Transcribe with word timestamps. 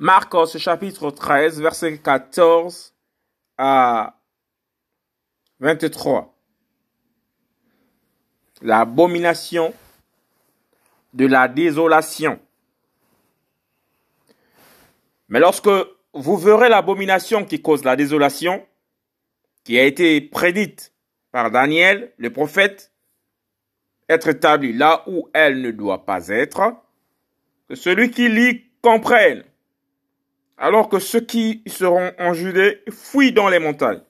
Marcos 0.00 0.58
chapitre 0.58 1.12
13, 1.12 1.60
verset 1.60 1.98
14 1.98 2.92
à 3.56 4.18
23. 5.60 6.36
L'abomination 8.62 9.72
de 11.12 11.26
la 11.26 11.46
désolation. 11.46 12.40
Mais 15.28 15.38
lorsque 15.38 15.70
vous 16.12 16.36
verrez 16.38 16.68
l'abomination 16.68 17.44
qui 17.44 17.62
cause 17.62 17.84
la 17.84 17.94
désolation, 17.94 18.66
qui 19.62 19.78
a 19.78 19.84
été 19.84 20.20
prédite 20.20 20.92
par 21.30 21.52
Daniel, 21.52 22.12
le 22.16 22.32
prophète, 22.32 22.92
être 24.08 24.26
établie 24.26 24.72
là 24.72 25.04
où 25.06 25.28
elle 25.32 25.62
ne 25.62 25.70
doit 25.70 26.04
pas 26.04 26.26
être, 26.28 26.74
que 27.68 27.76
celui 27.76 28.10
qui 28.10 28.28
lit 28.28 28.64
comprenne, 28.82 29.44
alors 30.56 30.88
que 30.88 30.98
ceux 30.98 31.20
qui 31.20 31.62
seront 31.66 32.12
en 32.18 32.32
Judée 32.34 32.82
fuient 32.90 33.32
dans 33.32 33.48
les 33.48 33.58
montagnes, 33.58 34.02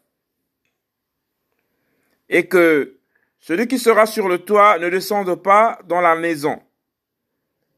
et 2.29 2.49
que 2.49 2.99
celui 3.41 3.69
qui 3.69 3.79
sera 3.79 4.07
sur 4.07 4.29
le 4.29 4.39
toit 4.39 4.79
ne 4.79 4.89
descende 4.89 5.35
pas 5.43 5.79
dans 5.87 6.01
la 6.01 6.15
maison, 6.15 6.63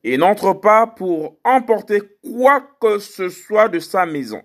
et 0.05 0.17
n'entre 0.19 0.53
pas 0.53 0.87
pour 0.87 1.37
emporter 1.45 2.01
quoi 2.23 2.61
que 2.81 2.99
ce 2.99 3.29
soit 3.29 3.69
de 3.69 3.81
sa 3.81 4.07
maison. 4.07 4.43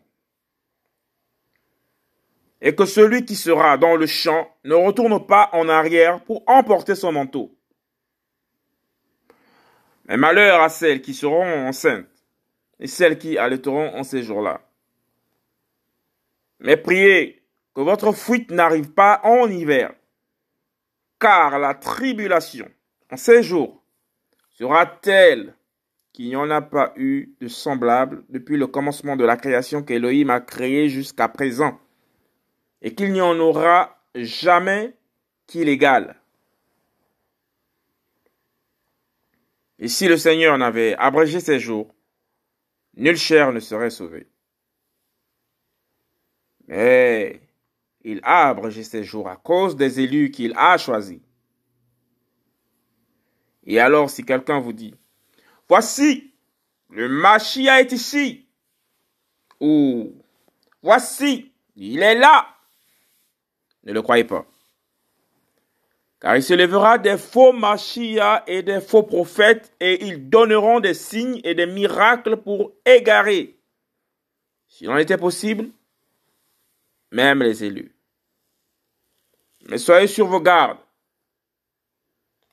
Et 2.63 2.75
que 2.75 2.85
celui 2.85 3.25
qui 3.25 3.35
sera 3.35 3.77
dans 3.77 3.95
le 3.95 4.05
champ 4.05 4.47
ne 4.63 4.75
retourne 4.75 5.25
pas 5.25 5.49
en 5.53 5.67
arrière 5.67 6.23
pour 6.23 6.43
emporter 6.47 6.93
son 6.93 7.11
manteau. 7.11 7.55
Mais 10.05 10.17
malheur 10.17 10.61
à 10.61 10.69
celles 10.69 11.01
qui 11.01 11.13
seront 11.13 11.67
enceintes 11.67 12.10
et 12.81 12.87
celles 12.87 13.19
qui 13.19 13.37
allaiteront 13.37 13.95
en 13.95 14.03
ces 14.03 14.23
jours-là. 14.23 14.59
Mais 16.59 16.75
priez 16.75 17.43
que 17.73 17.81
votre 17.81 18.11
fuite 18.11 18.51
n'arrive 18.51 18.91
pas 18.91 19.21
en 19.23 19.49
hiver, 19.49 19.93
car 21.19 21.59
la 21.59 21.75
tribulation 21.75 22.69
en 23.11 23.17
ces 23.17 23.43
jours 23.43 23.83
sera 24.49 24.85
telle 24.85 25.55
qu'il 26.11 26.27
n'y 26.27 26.35
en 26.35 26.49
a 26.49 26.61
pas 26.61 26.93
eu 26.97 27.33
de 27.39 27.47
semblable 27.47 28.25
depuis 28.29 28.57
le 28.57 28.67
commencement 28.67 29.15
de 29.15 29.23
la 29.23 29.37
création 29.37 29.83
qu'Élohim 29.83 30.29
a 30.29 30.41
créée 30.41 30.89
jusqu'à 30.89 31.29
présent, 31.29 31.79
et 32.81 32.95
qu'il 32.95 33.13
n'y 33.13 33.21
en 33.21 33.39
aura 33.39 34.03
jamais 34.15 34.95
qui 35.45 35.63
l'égale. 35.63 36.17
Et 39.77 39.87
si 39.87 40.07
le 40.07 40.17
Seigneur 40.17 40.57
n'avait 40.57 40.95
abrégé 40.97 41.39
ses 41.39 41.59
jours, 41.59 41.93
nul 42.95 43.17
chair 43.17 43.51
ne 43.51 43.59
serait 43.59 43.89
sauvé. 43.89 44.27
Mais 46.67 47.41
il 48.03 48.19
a 48.23 48.49
abrégé 48.49 48.83
ses 48.83 49.03
jours 49.03 49.27
à 49.29 49.35
cause 49.35 49.75
des 49.75 49.99
élus 49.99 50.31
qu'il 50.31 50.53
a 50.55 50.77
choisis. 50.77 51.19
Et 53.65 53.79
alors, 53.79 54.09
si 54.09 54.23
quelqu'un 54.23 54.59
vous 54.59 54.73
dit, 54.73 54.95
voici, 55.69 56.33
le 56.89 57.07
Machia 57.07 57.81
est 57.81 57.91
ici, 57.91 58.47
ou 59.59 60.13
voici, 60.81 61.51
il 61.75 62.01
est 62.01 62.15
là, 62.15 62.47
ne 63.83 63.93
le 63.93 64.01
croyez 64.01 64.23
pas. 64.23 64.45
Car 66.21 66.37
il 66.37 66.43
se 66.43 66.53
lèvera 66.53 66.99
des 66.99 67.17
faux 67.17 67.51
Machia 67.51 68.43
et 68.45 68.61
des 68.61 68.79
faux 68.79 69.01
prophètes, 69.01 69.73
et 69.79 70.05
ils 70.05 70.29
donneront 70.29 70.79
des 70.79 70.93
signes 70.93 71.41
et 71.43 71.55
des 71.55 71.65
miracles 71.65 72.37
pour 72.37 72.73
égarer, 72.85 73.57
s'il 74.67 74.91
en 74.91 74.97
était 74.97 75.17
possible, 75.17 75.71
même 77.11 77.41
les 77.41 77.63
élus. 77.63 77.95
Mais 79.67 79.79
soyez 79.79 80.07
sur 80.07 80.27
vos 80.27 80.39
gardes. 80.39 80.77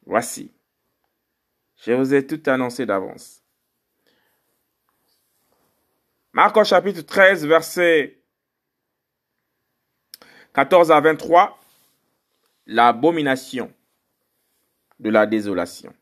Voici, 0.06 0.50
je 1.76 1.92
vous 1.92 2.14
ai 2.14 2.26
tout 2.26 2.40
annoncé 2.46 2.86
d'avance. 2.86 3.42
Marc 6.32 6.64
chapitre 6.64 7.02
13, 7.02 7.44
verset 7.44 8.18
14 10.54 10.90
à 10.90 11.00
23 11.00 11.58
l'abomination 12.68 13.72
de 15.00 15.08
la 15.08 15.26
désolation. 15.26 15.92